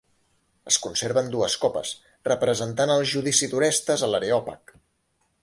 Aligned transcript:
Es 0.69 0.77
conserven 0.85 1.29
dues 1.35 1.57
copes, 1.65 1.91
representant 2.29 2.95
el 2.95 3.05
judici 3.13 3.51
d'Orestes 3.53 4.07
a 4.09 4.11
l'Areòpag. 4.15 4.75